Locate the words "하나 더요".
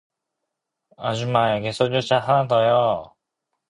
2.23-3.13